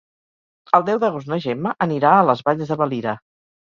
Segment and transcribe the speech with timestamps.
[0.77, 3.19] El deu d'agost na Gemma anirà a les Valls de Valira.